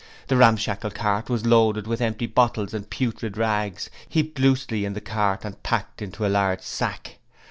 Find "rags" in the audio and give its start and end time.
3.37-3.91